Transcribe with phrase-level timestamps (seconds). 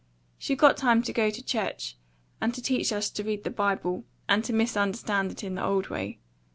[0.39, 1.95] She got time to go to church,
[2.41, 5.89] and to teach us to read the Bible, and to misunderstand it in the old
[5.89, 6.17] way.